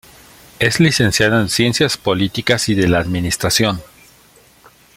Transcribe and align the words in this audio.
Es 0.57 0.79
licenciado 0.79 1.39
en 1.39 1.47
Ciencias 1.47 1.95
Políticas 1.95 2.69
y 2.69 2.73
de 2.73 2.87
la 2.87 2.97
Administración. 2.97 3.83